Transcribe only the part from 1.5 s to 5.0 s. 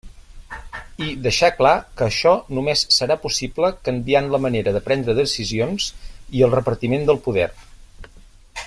clar que això només serà possible canviant la manera de